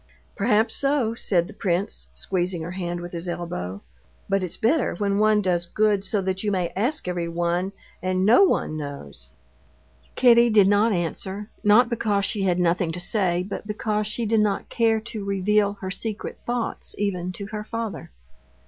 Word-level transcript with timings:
"Perhaps 0.35 0.75
so," 0.75 1.13
said 1.13 1.45
the 1.45 1.53
prince, 1.53 2.07
squeezing 2.15 2.63
her 2.63 2.71
hand 2.71 3.01
with 3.01 3.11
his 3.11 3.29
elbow; 3.29 3.83
"but 4.27 4.41
it's 4.41 4.57
better 4.57 4.95
when 4.95 5.19
one 5.19 5.43
does 5.43 5.67
good 5.67 6.03
so 6.03 6.21
that 6.23 6.43
you 6.43 6.51
may 6.51 6.69
ask 6.75 7.07
everyone 7.07 7.71
and 8.01 8.25
no 8.25 8.41
one 8.43 8.75
knows." 8.77 9.29
Kitty 10.15 10.49
did 10.49 10.67
not 10.67 10.91
answer, 10.91 11.51
not 11.63 11.87
because 11.87 12.25
she 12.25 12.41
had 12.41 12.59
nothing 12.59 12.91
to 12.91 12.99
say, 12.99 13.43
but 13.47 13.67
because 13.67 14.07
she 14.07 14.25
did 14.25 14.39
not 14.41 14.69
care 14.69 14.99
to 15.01 15.23
reveal 15.23 15.73
her 15.81 15.91
secret 15.91 16.39
thoughts 16.41 16.95
even 16.97 17.31
to 17.33 17.45
her 17.53 17.63
father. 17.63 18.09